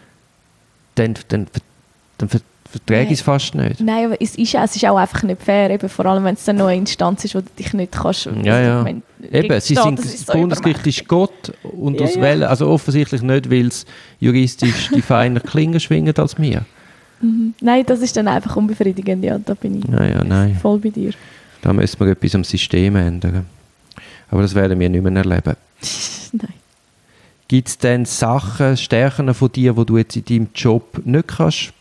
[0.95, 1.47] dann, dann,
[2.17, 2.29] dann
[2.71, 3.81] verträge ich es fast nicht.
[3.81, 6.45] Nein, aber es ist, es ist auch einfach nicht fair, eben, vor allem wenn es
[6.45, 8.29] dann noch eine Instanz ist, wo du dich nicht kannst...
[8.43, 8.83] Ja, ja.
[8.83, 12.21] Meine, eben, sie sind, das, so Bundesgericht ist Gott und ja, aus ja.
[12.21, 13.85] Wellen, also offensichtlich nicht, weil es
[14.19, 16.65] juristisch die feiner Klingen schwingen als mir.
[17.23, 17.53] Mhm.
[17.61, 20.57] Nein, das ist dann einfach unbefriedigend, ja, da bin ich ja, ja, nein.
[20.59, 21.11] voll bei dir.
[21.61, 23.45] Da müssen wir etwas am System ändern.
[24.31, 25.55] Aber das werden wir nicht mehr erleben.
[26.31, 26.53] nein.
[27.51, 31.73] Gibt es denn Sachen, Stärken von dir, die du jetzt in deinem Job nicht kannst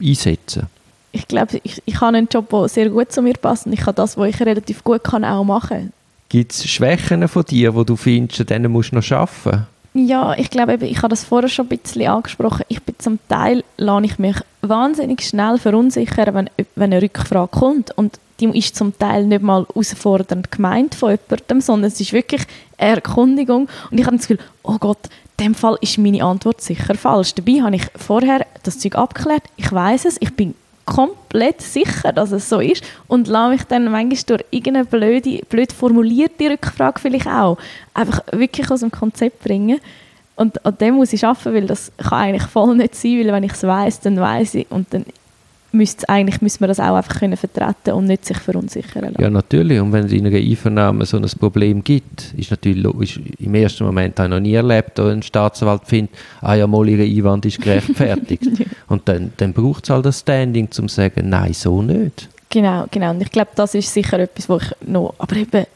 [0.00, 0.68] einsetzen
[1.10, 3.80] Ich glaube, ich, ich habe einen Job, der sehr gut zu mir passt und ich
[3.80, 5.92] kann das, was ich relativ gut kann, auch machen.
[6.28, 9.66] Gibt es Schwächen von dir, die du findest, an denen musst du noch arbeiten?
[9.94, 12.64] Ja, ich glaube, ich habe das vorher schon ein bisschen angesprochen.
[12.68, 17.90] Ich bin zum Teil, lasse ich mich wahnsinnig schnell verunsichern, wenn, wenn eine Rückfrage kommt.
[17.98, 22.42] Und die ist zum Teil nicht mal herausfordernd gemeint von jemandem, sondern es ist wirklich
[22.78, 23.68] eine Erkundigung.
[23.90, 24.98] Und ich habe das Gefühl, oh Gott,
[25.38, 27.34] in dem Fall ist meine Antwort sicher falsch.
[27.34, 30.54] Dabei habe ich vorher das Zeug abgeklärt, ich weiß es, ich bin
[30.86, 35.72] komplett sicher, dass es so ist und lasse mich dann manchmal durch irgendeine blöde, blöd
[35.72, 37.58] formulierte Rückfrage vielleicht auch
[37.92, 39.80] einfach wirklich aus dem Konzept bringen.
[40.36, 43.42] Und an dem muss ich arbeiten, weil das kann eigentlich voll nicht sein, weil wenn
[43.42, 45.04] ich es weiß, dann weiß ich und dann
[45.76, 49.22] müsste eigentlich müssen wir das auch einfach können vertreten und nicht sich verunsichern lassen.
[49.22, 49.80] Ja, natürlich.
[49.80, 53.84] Und wenn es in einer Einvernahme so ein Problem gibt, ist natürlich ist im ersten
[53.84, 57.46] Moment habe ich noch nie erlebt, dass ein Staatsanwalt findet, ah ja, mal, ihre Einwand
[57.46, 58.44] ist gerechtfertigt.
[58.58, 58.66] ja.
[58.88, 62.28] Und dann, dann braucht es halt das Standing, um zu sagen, nein, so nicht.
[62.48, 63.10] Genau, genau.
[63.10, 65.66] Und ich glaube, das ist sicher etwas, wo ich noch, aber eben,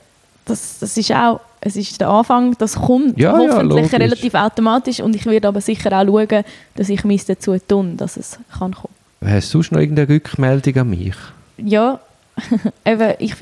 [0.44, 5.00] das, das ist auch, es ist der Anfang, das kommt ja, hoffentlich ja, relativ automatisch
[5.00, 8.74] und ich werde aber sicher auch schauen, dass ich mich dazu tun, dass es kann
[8.74, 8.89] kommen.
[9.24, 11.14] Hast du sonst noch irgendeine Rückmeldung an mich?
[11.58, 12.00] Ja,
[12.86, 13.34] eben, ich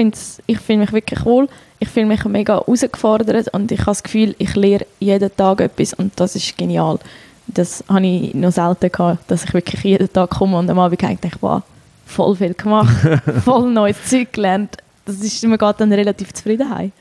[0.47, 1.49] ich find mich wirklich wohl.
[1.79, 5.95] Ich fühle mich mega herausgefordert und ich habe das Gefühl, ich lehre jeden Tag etwas
[5.95, 6.99] und das ist genial.
[7.47, 11.01] Das habe ich noch selten gehabt, dass ich wirklich jeden Tag komme und am Abend
[11.01, 11.62] denke, wow,
[12.05, 12.95] voll viel gemacht,
[13.45, 14.77] voll neues Zeug gelernt.
[15.05, 16.93] Das ist, man geht dann relativ zufrieden heim.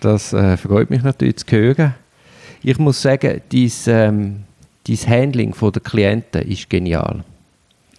[0.00, 1.94] Das äh, freut mich natürlich zu hören.
[2.62, 4.44] Ich muss sagen, dein, ähm,
[4.86, 7.24] dein Handling der Klienten ist genial.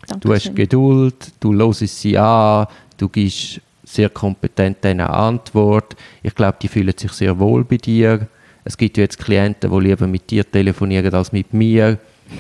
[0.08, 0.20] Dankeschön.
[0.20, 2.68] Du hast Geduld, du hörst sie an,
[2.98, 5.96] du gibst sehr kompetent eine Antwort.
[6.24, 8.28] Ich glaube, die fühlen sich sehr wohl bei dir.
[8.64, 11.98] Es gibt ja jetzt Klienten, die lieber mit dir telefonieren als mit mir.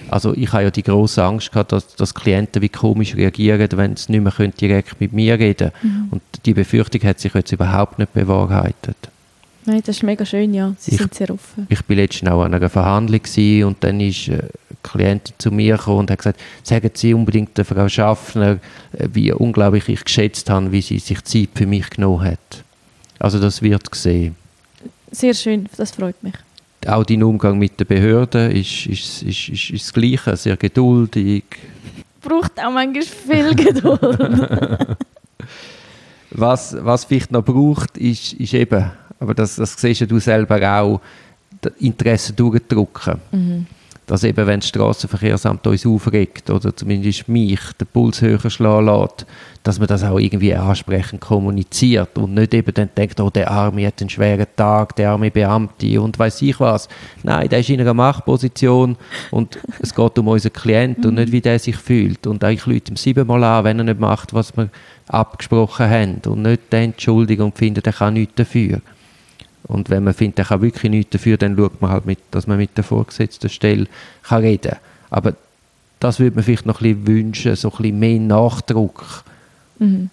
[0.09, 3.95] Also ich habe ja die große Angst gehabt, dass, dass Klienten wie komisch reagieren, wenn
[3.95, 6.01] sie nicht mehr direkt mit mir reden können.
[6.03, 6.07] Mhm.
[6.11, 8.97] Und die Befürchtung hat sich jetzt überhaupt nicht bewahrheitet.
[9.65, 10.73] Nein, das ist mega schön, ja.
[10.77, 11.67] Sie ich, sind sehr offen.
[11.69, 13.21] Ich war letztens auch an einer Verhandlung
[13.65, 14.43] und dann ist äh,
[14.87, 18.59] Klientin zu mir gekommen und hat gesagt, sagen Sie unbedingt der Frau Schaffner,
[18.93, 22.63] wie unglaublich ich geschätzt habe, wie sie sich Zeit für mich genommen hat.
[23.19, 24.35] Also das wird gesehen.
[25.11, 26.33] Sehr schön, das freut mich.
[26.85, 31.43] Auch dein Umgang mit den Behörden ist, ist, ist, ist, ist das Gleiche, sehr geduldig.
[32.21, 33.99] Braucht auch manchmal viel Geduld.
[36.31, 41.01] was, was vielleicht noch braucht, ist, ist eben aber das, das siehst du selber auch,
[41.79, 43.19] Interesse durchdrücken.
[43.31, 43.65] Mhm.
[44.07, 49.25] Dass eben, wenn das Strassenverkehrsamt uns aufregt oder zumindest mich den Puls höher schlagen lässt,
[49.63, 53.85] dass man das auch irgendwie ansprechend kommuniziert und nicht eben dann denkt, oh, der Arme
[53.85, 56.87] hat einen schweren Tag, der arme Beamte und weiß ich was.
[57.23, 58.95] Nein, der ist in einer Machtposition
[59.29, 62.25] und es geht um unseren Klienten und nicht, wie der sich fühlt.
[62.27, 64.69] Und ich lüte ihm siebenmal an, wenn er nicht macht, was wir
[65.09, 68.79] abgesprochen haben und nicht die Entschuldigung findet, er kann nichts dafür.
[69.67, 72.47] Und wenn man findet, er kann wirklich nichts dafür, dann schaut man halt, mit, dass
[72.47, 73.87] man mit der vorgesetzten Stelle
[74.23, 74.79] kann reden kann.
[75.09, 75.33] Aber
[75.99, 79.23] das würde man vielleicht noch ein bisschen wünschen, so ein bisschen mehr Nachdruck.
[79.79, 80.09] Mhm.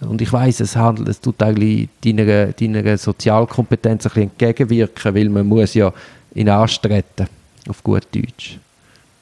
[0.00, 5.28] Und ich weiß, es handelt, es tut eigentlich deiner, deiner Sozialkompetenz ein bisschen entgegenwirken, weil
[5.28, 5.92] man muss ja
[6.34, 7.26] in Anstreten
[7.68, 8.58] auf gut Deutsch.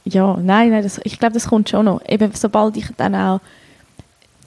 [0.05, 2.01] Ja, nein, nein das, ich glaube, das kommt schon noch.
[2.09, 3.40] Eben, sobald ich dann auch...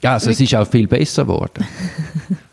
[0.02, 1.66] Ja, also es ist auch viel besser geworden.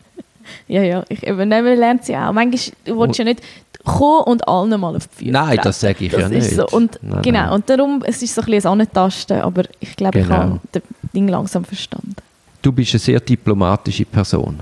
[0.68, 2.32] Ja, ja, ich übernehme, lernt sie auch.
[2.32, 3.42] Manchmal du willst du ja nicht
[3.84, 6.50] kommen und allen mal auf die Füße Nein, das sage ich das ja nicht.
[6.50, 6.66] So.
[6.68, 7.52] Und, nein, genau, nein.
[7.52, 10.28] und darum, es ist so ein bisschen Antasten, aber ich glaube, genau.
[10.28, 10.82] ich habe das
[11.14, 12.16] Ding langsam verstanden.
[12.60, 14.60] Du bist eine sehr diplomatische Person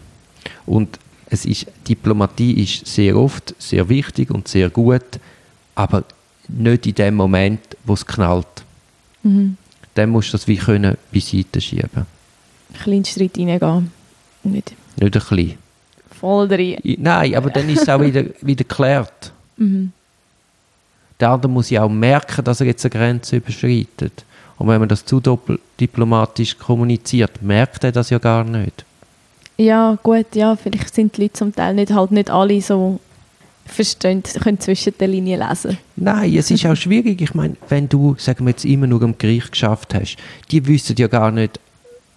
[0.67, 5.19] und es ist, Diplomatie ist sehr oft sehr wichtig und sehr gut,
[5.75, 6.05] aber
[6.49, 8.47] nicht in dem Moment, wo es knallt.
[9.23, 9.57] Mhm.
[9.95, 12.07] Dann musst du das wie können beiseite schieben.
[12.73, 13.91] Ein kleinen Schritt reingehen.
[14.45, 14.73] Nicht.
[14.97, 15.66] Nicht ein bisschen.
[16.27, 16.77] Voll drin.
[16.99, 19.31] Nein, aber dann ist es auch wieder, wieder geklärt.
[19.57, 19.93] Mhm.
[21.21, 24.25] Der andere muss ja auch merken, dass er jetzt eine Grenze überschreitet.
[24.59, 25.23] Und wenn man das zu
[25.79, 28.85] diplomatisch kommuniziert, merkt er das ja gar nicht.
[29.57, 32.99] Ja, gut, ja, vielleicht sind die Leute zum Teil nicht, halt nicht alle so
[33.65, 35.79] verstehen, können zwischen den Linien lesen.
[35.95, 37.21] Nein, es ist auch schwierig.
[37.21, 40.17] Ich meine, wenn du, sagen wir jetzt, immer nur am Gericht geschafft hast,
[40.51, 41.61] die wissen ja gar nicht,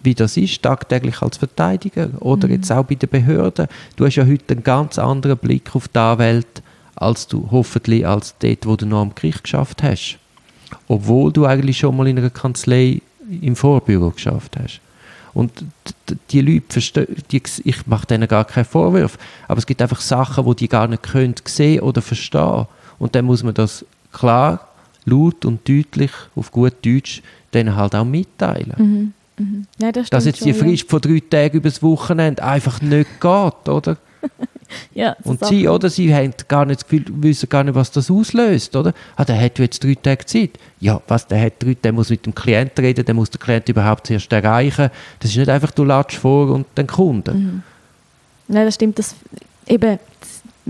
[0.02, 2.54] wie das ist, tagtäglich als Verteidiger oder mhm.
[2.54, 3.66] jetzt auch bei den Behörden.
[3.96, 6.62] Du hast ja heute einen ganz anderen Blick auf die Welt,
[6.96, 10.18] als du hoffentlich als dort, wo du noch am Gericht geschafft hast.
[10.88, 13.00] Obwohl du eigentlich schon mal in einer Kanzlei
[13.40, 14.80] im Vorbüro geschafft hast.
[15.32, 15.52] Und
[16.30, 20.56] die Leute verstehen, ich mache denen gar keinen Vorwurf, aber es gibt einfach Sachen, die
[20.56, 22.66] die gar nicht können sehen oder verstehen.
[22.98, 24.68] Und dann muss man das klar,
[25.04, 27.22] laut und deutlich auf gut Deutsch
[27.54, 28.74] denen halt auch mitteilen.
[28.76, 29.12] Mhm.
[29.40, 29.66] Mhm.
[29.80, 33.96] Ja, das Dass jetzt die Frist von drei Tagen übers Wochenende einfach nicht geht, oder?
[34.94, 38.10] ja, und sie, oder, sie haben gar nicht das Gefühl, wissen gar nicht, was das
[38.10, 38.92] auslöst, oder?
[39.16, 40.50] Ah, der hat jetzt drei Tage Zeit.
[40.78, 43.72] Ja, was, der hat drei, der muss mit dem Klienten reden, der muss den Klienten
[43.72, 44.90] überhaupt zuerst erreichen.
[45.20, 47.38] Das ist nicht einfach, du latsch vor und den Kunden.
[47.38, 47.62] Mhm.
[48.48, 48.98] Nein, das stimmt.
[48.98, 49.14] Das,
[49.66, 49.98] eben,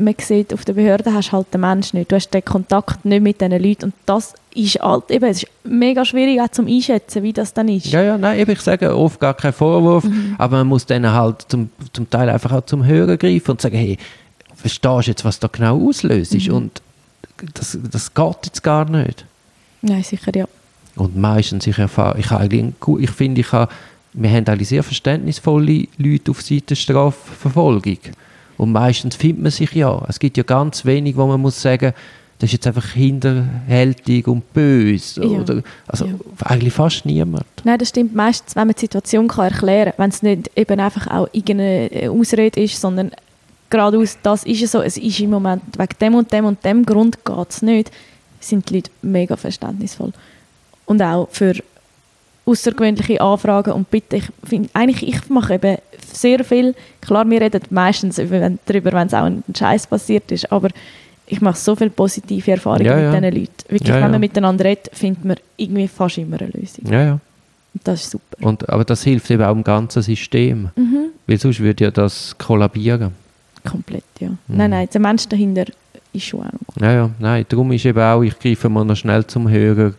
[0.01, 2.11] man sieht, auf der Behörde hast du halt den Menschen nicht.
[2.11, 3.85] Du hast den Kontakt nicht mit diesen Leuten.
[3.87, 7.69] Und das ist halt, eben, es ist mega schwierig auch zum Einschätzen, wie das dann
[7.69, 7.87] ist.
[7.87, 10.35] Ja, ja, nein, eben, ich sage oft gar keinen Vorwurf, mhm.
[10.39, 13.77] aber man muss dann halt zum, zum Teil einfach auch zum Hören greifen und sagen,
[13.77, 13.99] hey,
[14.55, 16.35] verstehst du jetzt, was da genau auslöst?
[16.35, 16.55] Mhm.
[16.55, 16.83] Und
[17.55, 19.25] das, das geht jetzt gar nicht.
[19.83, 20.47] Nein, sicher, ja.
[20.97, 23.73] Und meistens, ich erfahre, ich, ich finde, ich habe,
[24.13, 27.99] wir haben alle sehr verständnisvolle Leute auf Seite Strafverfolgung.
[28.61, 30.05] Und meistens findet man sich ja.
[30.07, 31.95] Es gibt ja ganz wenig, wo man muss sagen,
[32.39, 35.25] das ist jetzt einfach hinterhältig und böse.
[35.25, 35.41] Ja.
[35.41, 36.13] Oder, also ja.
[36.45, 37.47] eigentlich fast niemand.
[37.65, 38.15] Nein, das stimmt.
[38.15, 42.11] Meistens, wenn man die Situation kann erklären kann, wenn es nicht eben einfach auch irgendeine
[42.11, 43.13] Ausrede ist, sondern
[43.71, 46.85] geradeaus, das ist es so, es ist im Moment wegen dem und dem und dem
[46.85, 47.91] Grund geht es nicht,
[48.41, 50.13] sind die Leute mega verständnisvoll.
[50.85, 51.55] Und auch für
[52.45, 54.17] außergewöhnliche Anfragen und Bitte.
[54.17, 55.79] Ich finde, eigentlich, ich mache eben
[56.17, 56.75] sehr viel.
[57.01, 60.69] Klar, wir reden meistens darüber, wenn es auch ein Scheiß passiert ist, aber
[61.27, 63.53] ich mache so viele positive Erfahrungen ja, mit diesen Leuten.
[63.69, 66.87] Wirklich, ja, wenn man miteinander redet, findet man irgendwie fast immer eine Lösung.
[66.91, 67.13] Ja, ja.
[67.73, 68.37] Und das ist super.
[68.41, 70.71] Und, aber das hilft eben auch im ganzen System.
[70.75, 71.11] Mhm.
[71.27, 73.13] Weil sonst würde ja das kollabieren.
[73.65, 74.29] Komplett, ja.
[74.29, 74.37] Mhm.
[74.49, 75.67] Nein, nein, der Mensch dahinter
[76.13, 76.83] ist schon auch noch.
[76.83, 79.93] Ja, ja, nein, darum ist eben auch, ich greife mal noch schnell zum Hörer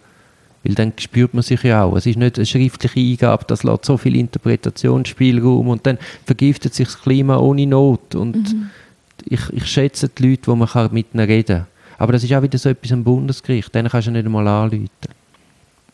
[0.64, 1.96] weil dann spürt man sich ja auch.
[1.96, 6.88] Es ist nicht eine schriftliche Eingabe, das lässt so viel Interpretationsspielraum und dann vergiftet sich
[6.88, 8.16] das Klima ohne Not.
[8.16, 8.70] Und mhm.
[9.26, 11.68] ich, ich schätze die Leute, wo man mit ihnen reden kann.
[11.98, 13.74] Aber das ist auch wieder so etwas am Bundesgericht.
[13.74, 14.90] Denen kannst du nicht einmal anrufen.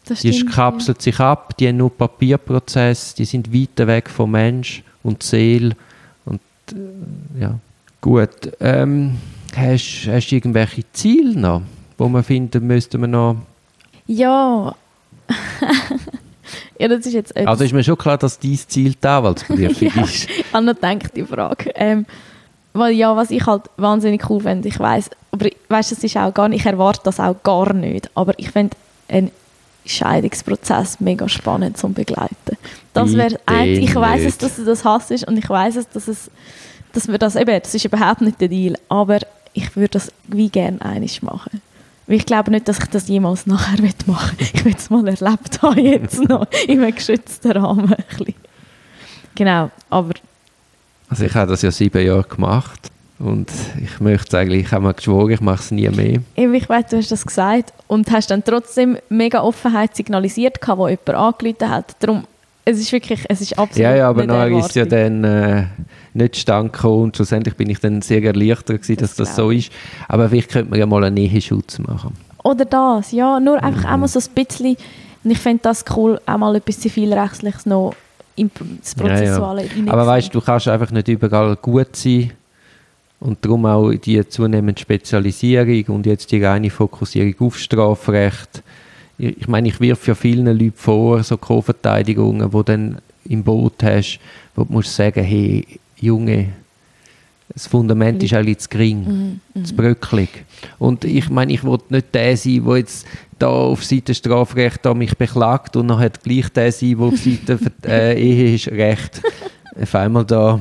[0.06, 1.04] Das die stimmt, kapselt ja.
[1.04, 5.76] sich ab, die haben nur Papierprozess, die sind weit weg vom Mensch und Seele.
[6.24, 6.40] Und
[6.72, 7.60] äh, ja,
[8.00, 8.52] gut.
[8.62, 9.18] Ähm,
[9.54, 11.62] hast, hast du irgendwelche Ziele noch,
[11.98, 13.36] wo man findet, müsste man noch
[14.08, 14.76] ja.
[16.80, 17.48] ja, das ist jetzt etwas.
[17.48, 20.30] Also ist mir schon klar, dass dein Ziel die Anwaltsprüfung ja, ist.
[20.30, 21.72] Ich habe noch gedacht, die Frage.
[21.76, 22.06] Ähm,
[22.74, 26.34] weil ja, was ich halt wahnsinnig cool finde, ich weiß, aber weißt, das ist auch
[26.34, 29.32] gar nicht, ich erwarte das auch gar nicht, aber ich finde einen
[29.86, 32.58] Scheidungsprozess mega spannend zum begleiten.
[32.94, 36.30] Das wäre ich weiß es, dass du das hast und ich weiß es, dass es,
[36.94, 39.20] dass wir das eben, das ist überhaupt nicht der Deal, aber
[39.54, 41.62] ich würde das wie gerne einiges machen
[42.08, 44.48] Weil ich glaube nicht, dass ich das jemals nachher machen will.
[44.54, 47.94] Ich will es mal erlebt haben, jetzt noch, in einem geschützten Rahmen.
[47.94, 48.36] Ein bisschen.
[49.36, 50.14] Genau, aber...
[51.10, 52.90] Also ich habe das ja sieben Jahre gemacht
[53.20, 53.50] und
[53.82, 56.20] ich möchte eigentlich, ich habe mir geschworen, ich mache es nie mehr.
[56.36, 60.88] Eben, ich weiß, du hast das gesagt und hast dann trotzdem mega Offenheit signalisiert, wo
[60.88, 61.96] jemand angerufen hat.
[62.00, 62.26] Darum,
[62.70, 65.64] es ist wirklich, es ist absolut Ja, ja, aber nachher ist ja dann äh,
[66.14, 69.52] nicht stand gekommen und schlussendlich bin ich dann sehr erleichtert gewesen, das dass das so
[69.52, 69.72] ist.
[70.10, 72.14] Aber vielleicht könnte man ja mal einen Näheschutz machen.
[72.44, 73.90] Oder das, ja, nur einfach mhm.
[73.90, 74.76] einmal so ein bisschen,
[75.24, 77.96] und ich finde das cool, auch mal etwas Zivilrechtliches noch
[78.36, 79.94] ins Prozessuale ja, ja.
[79.94, 82.32] Aber weißt du, du kannst einfach nicht überall gut sein
[83.20, 88.62] und darum auch die zunehmende Spezialisierung und jetzt die reine Fokussierung auf Strafrecht.
[89.18, 94.20] Ich meine, ich wirf ja vielen Leuten vor, so Co-Verteidigungen, wo dann im Boot hast,
[94.56, 95.66] wo du musst sagen, hey,
[96.00, 96.50] Junge,
[97.50, 99.66] das Fundament ist eigentlich zu gering, mhm.
[99.66, 100.30] zu bröcklig.
[100.78, 103.08] Und ich meine, ich wollte nicht der sein, der jetzt
[103.40, 107.18] da auf Seite Strafrecht da mich beklagt und dann hat gleich der sein, der auf
[107.18, 109.22] Seite äh, Ehe ist Recht
[109.80, 110.60] auf einmal da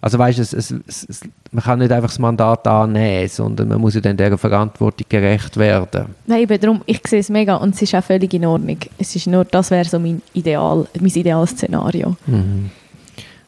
[0.00, 1.20] also weißt es, es, es,
[1.52, 5.56] man kann nicht einfach das Mandat annehmen, sondern man muss ja dann dieser Verantwortung gerecht
[5.56, 6.06] werden.
[6.26, 8.78] Nein, eben darum, ich sehe es mega und es ist auch völlig in Ordnung.
[8.98, 12.16] Es ist nur, das wäre so mein Ideal, mein Idealszenario.
[12.26, 12.70] Mhm.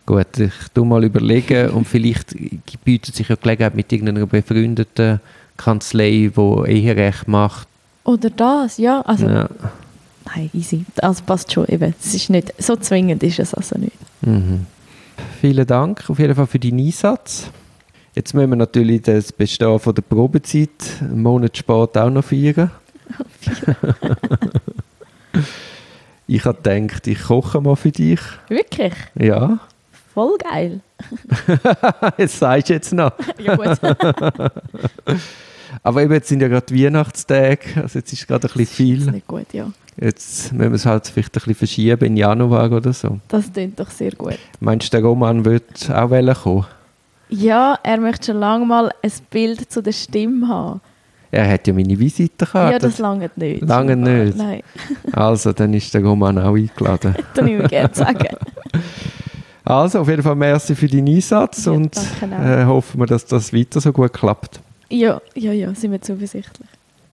[0.04, 2.34] Gut, ich tu mal überlegen und vielleicht
[2.84, 5.20] bietet sich ja Gelegenheit mit irgendeiner befreundeten
[5.56, 7.68] Kanzlei, die Eherecht macht.
[8.04, 9.00] Oder das, ja.
[9.02, 9.48] Also, ja.
[10.26, 10.84] Nein, easy.
[10.96, 11.94] Das passt schon eben.
[12.00, 13.96] Es ist nicht, so zwingend ist es also nicht.
[14.22, 14.66] Mhm.
[15.40, 17.50] Vielen Dank auf jeden Fall für deinen Einsatz.
[18.14, 20.68] Jetzt müssen wir natürlich das Bestehen von der Probezeit
[21.00, 22.70] einen Monat später auch noch feiern.
[26.26, 28.20] ich habe gedacht, ich koche mal für dich.
[28.48, 28.92] Wirklich?
[29.14, 29.60] Ja.
[30.12, 30.80] Voll geil.
[32.18, 33.12] jetzt sagst du jetzt noch.
[33.38, 33.78] ja gut.
[35.82, 38.98] Aber eben, jetzt sind ja gerade Weihnachtstage, also jetzt ist gerade ein bisschen viel.
[38.98, 39.72] Das ist nicht gut, ja.
[39.98, 43.20] Jetzt müssen wir es halt vielleicht ein bisschen verschieben in Januar oder so.
[43.28, 44.38] Das klingt doch sehr gut.
[44.60, 46.66] Meinst du, der Roman wird auch kommen?
[47.32, 50.80] Ja, er möchte schon lange mal ein Bild zu der Stimme haben.
[51.30, 52.72] Er hat ja meine Visitenkarte.
[52.72, 53.62] Ja, das lange nicht.
[53.62, 54.36] Lange nicht?
[54.36, 54.62] Nein.
[55.12, 57.16] Also, dann ist der Roman auch eingeladen.
[57.34, 58.36] das würde ich gerne sagen.
[59.64, 63.52] Also, auf jeden Fall merci für deinen Einsatz ja, und äh, hoffen wir, dass das
[63.52, 64.58] weiter so gut klappt.
[64.90, 66.66] Ja, ja, ja, sind wir zuversichtlich.